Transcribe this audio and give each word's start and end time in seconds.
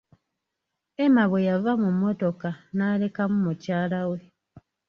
Emma 1.03 1.23
bwe 1.29 1.45
yava 1.49 1.71
mu 1.81 1.89
mmotoka 1.93 2.49
n'alekamu 2.75 3.37
mukyala 3.45 4.01
we. 4.09 4.19